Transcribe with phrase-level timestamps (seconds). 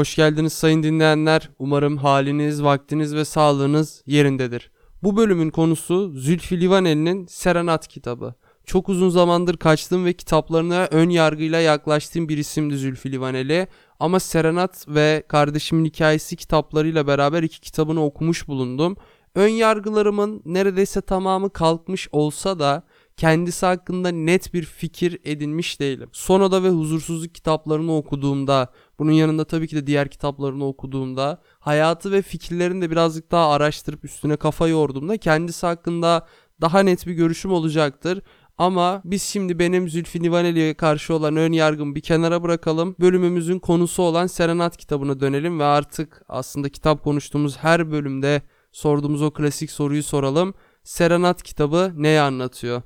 [0.00, 1.50] Hoş geldiniz sayın dinleyenler.
[1.58, 4.70] Umarım haliniz, vaktiniz ve sağlığınız yerindedir.
[5.02, 8.34] Bu bölümün konusu Zülfü Livaneli'nin Serenat kitabı.
[8.64, 13.68] Çok uzun zamandır kaçtığım ve kitaplarına ön yargıyla yaklaştığım bir isimdi Zülfü Livaneli.
[13.98, 18.96] Ama Serenat ve Kardeşimin Hikayesi kitaplarıyla beraber iki kitabını okumuş bulundum.
[19.34, 22.82] Ön yargılarımın neredeyse tamamı kalkmış olsa da
[23.20, 26.08] kendisi hakkında net bir fikir edinmiş değilim.
[26.12, 32.22] Sonada ve Huzursuzluk kitaplarını okuduğumda, bunun yanında tabii ki de diğer kitaplarını okuduğumda, hayatı ve
[32.22, 36.26] fikirlerini de birazcık daha araştırıp üstüne kafa yorduğumda kendisi hakkında
[36.60, 38.22] daha net bir görüşüm olacaktır.
[38.58, 42.96] Ama biz şimdi benim Zülfü Livaneli'ye karşı olan ön yargımı bir kenara bırakalım.
[43.00, 49.30] Bölümümüzün konusu olan Serenat kitabına dönelim ve artık aslında kitap konuştuğumuz her bölümde sorduğumuz o
[49.30, 50.54] klasik soruyu soralım.
[50.84, 52.82] Serenat kitabı neyi anlatıyor?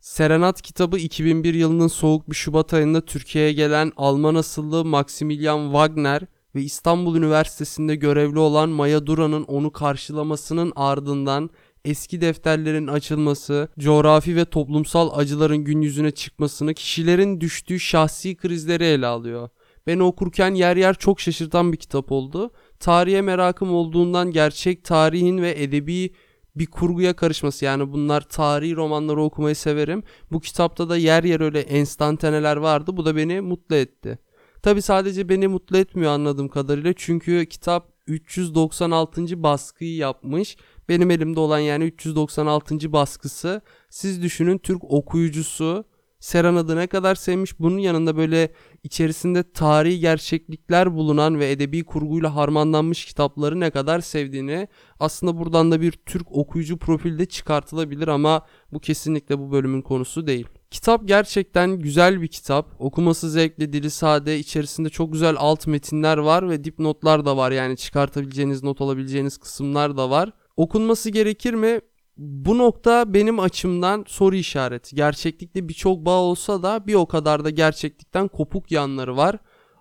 [0.00, 6.22] Serenat kitabı 2001 yılının soğuk bir Şubat ayında Türkiye'ye gelen Alman asıllı Maximilian Wagner
[6.54, 11.50] ve İstanbul Üniversitesi'nde görevli olan Maya Duran'ın onu karşılamasının ardından
[11.84, 19.06] eski defterlerin açılması, coğrafi ve toplumsal acıların gün yüzüne çıkmasını, kişilerin düştüğü şahsi krizleri ele
[19.06, 19.48] alıyor.
[19.86, 22.50] Beni okurken yer yer çok şaşırtan bir kitap oldu.
[22.80, 26.12] Tarihe merakım olduğundan gerçek tarihin ve edebi
[26.56, 30.02] bir kurguya karışması yani bunlar tarihi romanları okumayı severim.
[30.32, 32.96] Bu kitapta da yer yer öyle enstantaneler vardı.
[32.96, 34.18] Bu da beni mutlu etti.
[34.62, 39.42] Tabi sadece beni mutlu etmiyor anladığım kadarıyla çünkü kitap 396.
[39.42, 40.56] baskıyı yapmış.
[40.88, 42.92] Benim elimde olan yani 396.
[42.92, 43.60] baskısı.
[43.90, 45.84] Siz düşünün Türk okuyucusu
[46.22, 47.60] Serenad'ı ne kadar sevmiş.
[47.60, 54.68] Bunun yanında böyle içerisinde tarihi gerçeklikler bulunan ve edebi kurguyla harmanlanmış kitapları ne kadar sevdiğini
[55.00, 60.46] aslında buradan da bir Türk okuyucu profilde çıkartılabilir ama bu kesinlikle bu bölümün konusu değil.
[60.70, 62.66] Kitap gerçekten güzel bir kitap.
[62.78, 67.50] Okuması zevkli, dili sade, içerisinde çok güzel alt metinler var ve dipnotlar da var.
[67.50, 70.32] Yani çıkartabileceğiniz, not alabileceğiniz kısımlar da var.
[70.56, 71.80] Okunması gerekir mi?
[72.16, 74.96] Bu nokta benim açımdan soru işareti.
[74.96, 79.38] Gerçeklikte birçok bağ olsa da bir o kadar da gerçeklikten kopuk yanları var.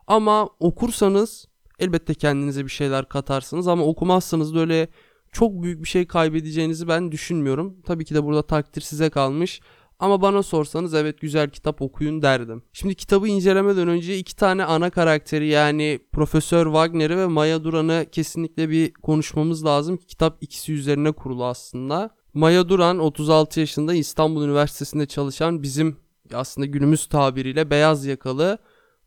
[0.08, 1.48] Ama okursanız
[1.80, 4.88] elbette kendinize bir şeyler katarsınız ama okumazsanız da öyle
[5.32, 7.82] çok büyük bir şey kaybedeceğinizi ben düşünmüyorum.
[7.86, 9.62] Tabii ki de burada takdir size kalmış.
[10.00, 12.64] Ama bana sorsanız evet güzel kitap okuyun derdim.
[12.74, 18.70] Şimdi kitabı incelemeden önce iki tane ana karakteri yani Profesör Wagner'i ve Maya Duran'ı kesinlikle
[18.70, 19.98] bir konuşmamız lazım.
[19.98, 22.21] Kitap ikisi üzerine kurulu aslında.
[22.34, 25.98] Maya Duran 36 yaşında İstanbul Üniversitesi'nde çalışan bizim
[26.34, 28.58] aslında günümüz tabiriyle beyaz yakalı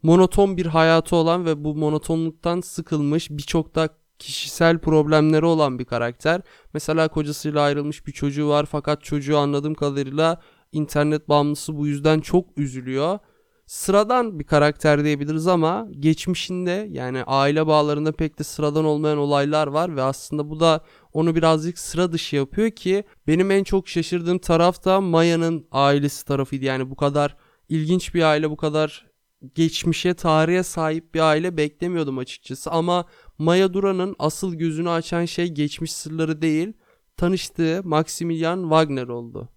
[0.03, 6.41] monoton bir hayatı olan ve bu monotonluktan sıkılmış birçok da kişisel problemleri olan bir karakter.
[6.75, 10.41] Mesela kocasıyla ayrılmış bir çocuğu var fakat çocuğu anladığım kadarıyla
[10.73, 13.19] internet bağımlısı bu yüzden çok üzülüyor.
[13.67, 19.97] Sıradan bir karakter diyebiliriz ama geçmişinde yani aile bağlarında pek de sıradan olmayan olaylar var
[19.97, 24.85] ve aslında bu da onu birazcık sıra dışı yapıyor ki benim en çok şaşırdığım taraf
[24.85, 26.65] da Maya'nın ailesi tarafıydı.
[26.65, 27.37] Yani bu kadar
[27.69, 29.07] ilginç bir aile, bu kadar
[29.55, 33.05] geçmişe, tarihe sahip bir aile beklemiyordum açıkçası ama
[33.39, 36.73] Maya Duran'ın asıl gözünü açan şey geçmiş sırları değil,
[37.17, 39.49] tanıştığı Maximilian Wagner oldu.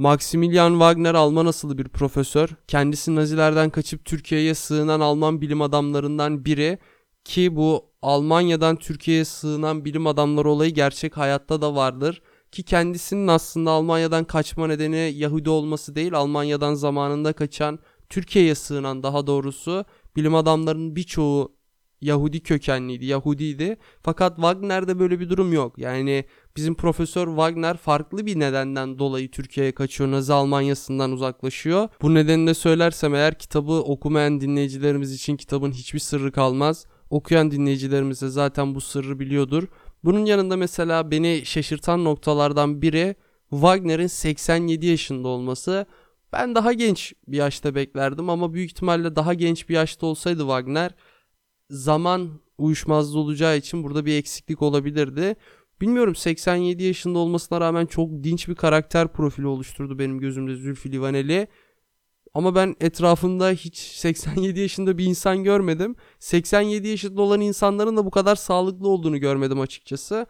[0.00, 2.48] Maximilian Wagner Alman asıllı bir profesör.
[2.68, 6.78] Kendisi Nazilerden kaçıp Türkiye'ye sığınan Alman bilim adamlarından biri
[7.24, 12.22] ki bu Almanya'dan Türkiye'ye sığınan bilim adamları olayı gerçek hayatta da vardır.
[12.52, 17.78] Ki kendisinin aslında Almanya'dan kaçma nedeni Yahudi olması değil Almanya'dan zamanında kaçan
[18.08, 19.84] Türkiye'ye sığınan daha doğrusu
[20.16, 21.52] bilim adamlarının birçoğu
[22.00, 23.76] Yahudi kökenliydi, Yahudiydi.
[24.02, 25.78] Fakat Wagner'de böyle bir durum yok.
[25.78, 26.24] Yani
[26.56, 30.10] bizim Profesör Wagner farklı bir nedenden dolayı Türkiye'ye kaçıyor.
[30.10, 31.88] Nazi Almanya'sından uzaklaşıyor.
[32.02, 36.86] Bu nedenini de söylersem eğer kitabı okumayan dinleyicilerimiz için kitabın hiçbir sırrı kalmaz.
[37.10, 39.64] Okuyan dinleyicilerimiz de zaten bu sırrı biliyordur.
[40.04, 43.16] Bunun yanında mesela beni şaşırtan noktalardan biri
[43.50, 45.86] Wagner'in 87 yaşında olması.
[46.32, 50.94] Ben daha genç bir yaşta beklerdim ama büyük ihtimalle daha genç bir yaşta olsaydı Wagner
[51.70, 55.36] zaman uyuşmazlığı olacağı için burada bir eksiklik olabilirdi.
[55.80, 61.48] Bilmiyorum 87 yaşında olmasına rağmen çok dinç bir karakter profili oluşturdu benim gözümde Zülfü Livaneli.
[62.34, 65.96] Ama ben etrafında hiç 87 yaşında bir insan görmedim.
[66.18, 70.26] 87 yaşında olan insanların da bu kadar sağlıklı olduğunu görmedim açıkçası.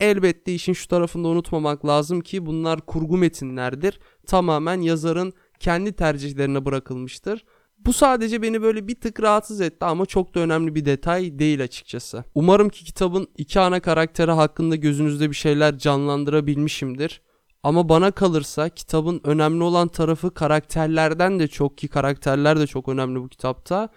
[0.00, 4.00] Elbette işin şu tarafında unutmamak lazım ki bunlar kurgu metinlerdir.
[4.26, 7.44] Tamamen yazarın kendi tercihlerine bırakılmıştır.
[7.86, 11.64] Bu sadece beni böyle bir tık rahatsız etti ama çok da önemli bir detay değil
[11.64, 12.24] açıkçası.
[12.34, 17.20] Umarım ki kitabın iki ana karakteri hakkında gözünüzde bir şeyler canlandırabilmişimdir.
[17.62, 23.20] Ama bana kalırsa kitabın önemli olan tarafı karakterlerden de çok ki karakterler de çok önemli
[23.20, 23.88] bu kitapta.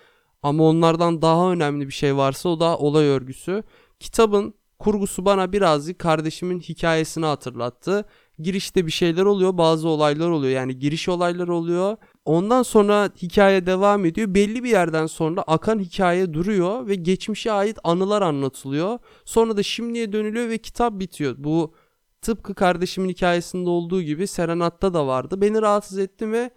[0.44, 3.64] Ama onlardan daha önemli bir şey varsa o da olay örgüsü.
[4.00, 8.06] Kitabın kurgusu bana birazcık kardeşimin hikayesini hatırlattı.
[8.40, 10.54] Girişte bir şeyler oluyor, bazı olaylar oluyor.
[10.54, 11.98] Yani giriş olayları oluyor.
[12.28, 14.34] Ondan sonra hikaye devam ediyor.
[14.34, 19.00] Belli bir yerden sonra akan hikaye duruyor ve geçmişe ait anılar anlatılıyor.
[19.26, 21.36] Sonra da şimdiye dönülüyor ve kitap bitiyor.
[21.38, 21.74] Bu
[22.22, 25.42] tıpkı kardeşimin hikayesinde olduğu gibi Serenat'ta da vardı.
[25.42, 26.52] Beni rahatsız etti ve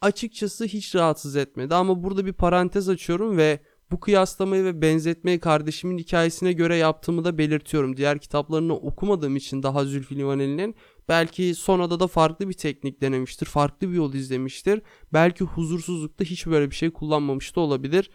[0.00, 1.74] açıkçası hiç rahatsız etmedi.
[1.74, 3.60] Ama burada bir parantez açıyorum ve
[3.90, 7.96] bu kıyaslamayı ve benzetmeyi kardeşimin hikayesine göre yaptığımı da belirtiyorum.
[7.96, 10.74] Diğer kitaplarını okumadığım için daha Zülfü Livaneli'nin
[11.10, 13.46] belki sonrada da farklı bir teknik denemiştir.
[13.46, 14.82] Farklı bir yol izlemiştir.
[15.12, 18.10] Belki huzursuzlukta hiç böyle bir şey kullanmamış da olabilir.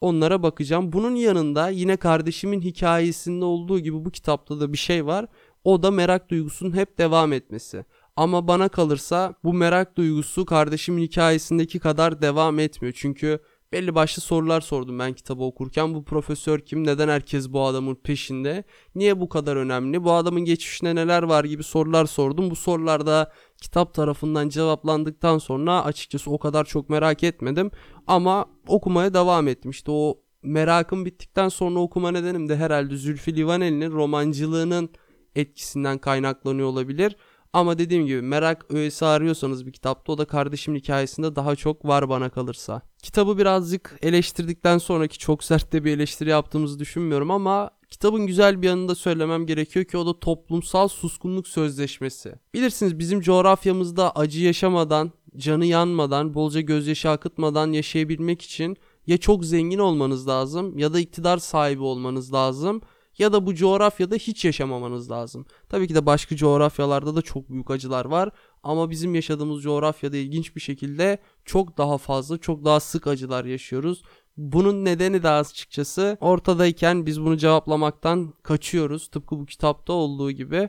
[0.00, 0.92] Onlara bakacağım.
[0.92, 5.26] Bunun yanında yine kardeşimin hikayesinde olduğu gibi bu kitapta da bir şey var.
[5.64, 7.84] O da merak duygusunun hep devam etmesi.
[8.16, 12.94] Ama bana kalırsa bu merak duygusu kardeşimin hikayesindeki kadar devam etmiyor.
[12.96, 13.40] Çünkü
[13.72, 15.94] belli başlı sorular sordum ben kitabı okurken.
[15.94, 16.86] Bu profesör kim?
[16.86, 18.64] Neden herkes bu adamın peşinde?
[18.94, 20.04] Niye bu kadar önemli?
[20.04, 22.50] Bu adamın geçmişinde neler var gibi sorular sordum.
[22.50, 23.32] Bu sorularda
[23.62, 27.70] kitap tarafından cevaplandıktan sonra açıkçası o kadar çok merak etmedim.
[28.06, 29.70] Ama okumaya devam ettim.
[29.70, 34.90] İşte o merakım bittikten sonra okuma nedenim de herhalde Zülfü Livaneli'nin romancılığının
[35.34, 37.16] etkisinden kaynaklanıyor olabilir.
[37.52, 42.08] Ama dediğim gibi merak öğesi arıyorsanız bir kitapta o da kardeşimin hikayesinde daha çok var
[42.08, 42.82] bana kalırsa.
[43.02, 48.66] Kitabı birazcık eleştirdikten sonraki çok sert de bir eleştiri yaptığımızı düşünmüyorum ama kitabın güzel bir
[48.66, 52.34] yanını da söylemem gerekiyor ki o da toplumsal suskunluk sözleşmesi.
[52.54, 58.76] Bilirsiniz bizim coğrafyamızda acı yaşamadan, canı yanmadan, bolca gözyaşı akıtmadan yaşayabilmek için
[59.06, 62.80] ya çok zengin olmanız lazım ya da iktidar sahibi olmanız lazım
[63.20, 65.46] ya da bu coğrafyada hiç yaşamamanız lazım.
[65.68, 68.30] Tabii ki de başka coğrafyalarda da çok büyük acılar var
[68.62, 74.02] ama bizim yaşadığımız coğrafyada ilginç bir şekilde çok daha fazla, çok daha sık acılar yaşıyoruz.
[74.36, 79.08] Bunun nedeni de açıkçası ortadayken biz bunu cevaplamaktan kaçıyoruz.
[79.08, 80.68] Tıpkı bu kitapta olduğu gibi.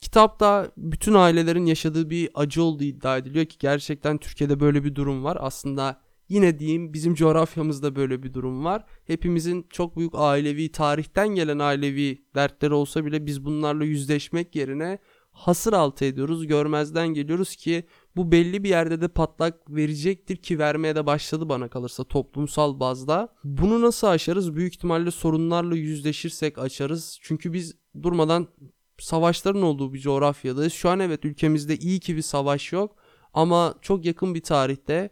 [0.00, 5.24] Kitapta bütün ailelerin yaşadığı bir acı olduğu iddia ediliyor ki gerçekten Türkiye'de böyle bir durum
[5.24, 5.38] var.
[5.40, 6.00] Aslında
[6.30, 8.84] Yine diyeyim bizim coğrafyamızda böyle bir durum var.
[9.06, 14.98] Hepimizin çok büyük ailevi tarihten gelen ailevi dertleri olsa bile biz bunlarla yüzleşmek yerine
[15.30, 16.46] hasır altı ediyoruz.
[16.46, 17.84] Görmezden geliyoruz ki
[18.16, 23.28] bu belli bir yerde de patlak verecektir ki vermeye de başladı bana kalırsa toplumsal bazda.
[23.44, 24.56] Bunu nasıl aşarız?
[24.56, 27.18] Büyük ihtimalle sorunlarla yüzleşirsek açarız.
[27.22, 28.48] Çünkü biz durmadan
[28.98, 30.72] savaşların olduğu bir coğrafyadayız.
[30.72, 32.96] Şu an evet ülkemizde iyi ki bir savaş yok
[33.34, 35.10] ama çok yakın bir tarihte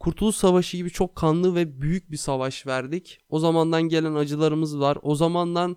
[0.00, 3.18] Kurtuluş Savaşı gibi çok kanlı ve büyük bir savaş verdik.
[3.28, 4.98] O zamandan gelen acılarımız var.
[5.02, 5.76] O zamandan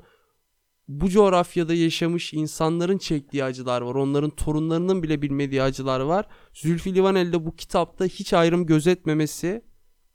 [0.88, 3.95] bu coğrafyada yaşamış insanların çektiği acılar var.
[3.95, 6.27] Onların torunlarının bile bilmediği acılar var.
[6.53, 9.65] Zülfü Livaneli bu kitapta hiç ayrım gözetmemesi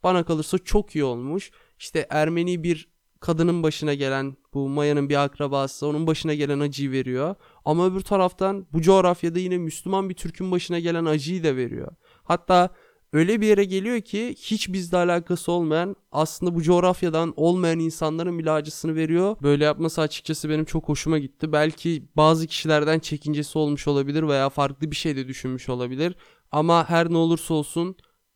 [0.03, 1.51] bana kalırsa çok iyi olmuş.
[1.79, 2.89] İşte Ermeni bir
[3.19, 7.35] kadının başına gelen bu Maya'nın bir akrabası onun başına gelen acıyı veriyor.
[7.65, 11.91] Ama öbür taraftan bu coğrafyada yine Müslüman bir Türk'ün başına gelen acıyı da veriyor.
[12.23, 12.69] Hatta
[13.13, 18.51] öyle bir yere geliyor ki hiç bizle alakası olmayan aslında bu coğrafyadan olmayan insanların bile
[18.51, 19.35] acısını veriyor.
[19.43, 21.51] Böyle yapması açıkçası benim çok hoşuma gitti.
[21.51, 26.15] Belki bazı kişilerden çekincesi olmuş olabilir veya farklı bir şey de düşünmüş olabilir.
[26.51, 27.95] Ama her ne olursa olsun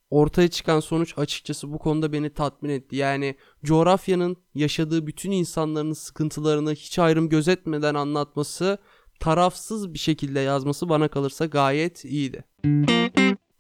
[0.10, 2.95] ortaya çıkan sonuç açıkçası bu konuda beni tatmin etti.
[2.95, 8.77] Yani coğrafyanın yaşadığı bütün insanların sıkıntılarını hiç ayrım gözetmeden anlatması,
[9.19, 12.43] tarafsız bir şekilde yazması bana kalırsa gayet iyiydi.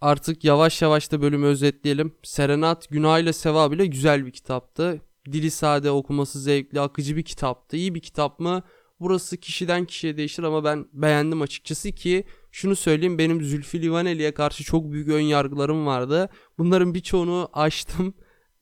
[0.01, 2.15] Artık yavaş yavaş da bölümü özetleyelim.
[2.23, 5.01] Serenat Günah ile Seva bile güzel bir kitaptı.
[5.25, 7.77] Dili sade, okuması zevkli, akıcı bir kitaptı.
[7.77, 8.63] İyi bir kitap mı?
[8.99, 14.63] Burası kişiden kişiye değişir ama ben beğendim açıkçası ki şunu söyleyeyim benim Zülfü Livaneli'ye karşı
[14.63, 16.29] çok büyük ön yargılarım vardı.
[16.57, 18.13] Bunların birçoğunu açtım.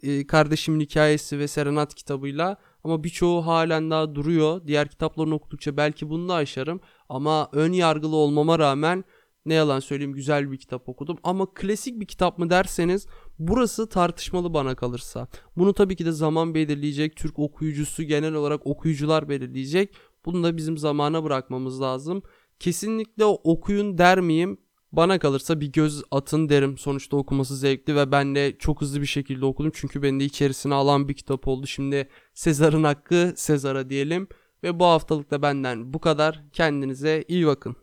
[0.03, 4.61] Ee, kardeşimin hikayesi ve Serenat kitabıyla ama birçoğu halen daha duruyor.
[4.67, 9.03] Diğer kitaplarını okudukça belki bunu da aşarım ama ön yargılı olmama rağmen
[9.49, 13.07] ne yalan söyleyeyim güzel bir kitap okudum ama klasik bir kitap mı derseniz
[13.39, 15.27] burası tartışmalı bana kalırsa.
[15.57, 17.15] Bunu tabii ki de zaman belirleyecek.
[17.15, 19.95] Türk okuyucusu genel olarak okuyucular belirleyecek.
[20.25, 22.23] Bunu da bizim zamana bırakmamız lazım.
[22.59, 24.57] Kesinlikle okuyun der miyim?
[24.91, 26.77] Bana kalırsa bir göz atın derim.
[26.77, 29.71] Sonuçta okuması zevkli ve ben de çok hızlı bir şekilde okudum.
[29.73, 31.67] Çünkü beni de içerisine alan bir kitap oldu.
[31.67, 34.27] Şimdi Sezar'ın hakkı Sezar'a diyelim.
[34.63, 36.43] Ve bu haftalık da benden bu kadar.
[36.53, 37.75] Kendinize iyi bakın.